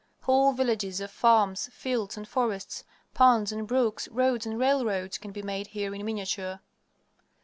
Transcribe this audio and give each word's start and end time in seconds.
Whole 0.23 0.51
villages 0.53 0.99
of 0.99 1.11
farms, 1.11 1.69
fields, 1.71 2.17
and 2.17 2.27
forests, 2.27 2.83
ponds 3.13 3.51
and 3.51 3.67
brooks, 3.67 4.07
roads 4.07 4.47
and 4.47 4.57
railroads, 4.57 5.19
can 5.19 5.31
be 5.31 5.43
made 5.43 5.67
here 5.67 5.93
in 5.93 6.03
miniature. 6.03 6.59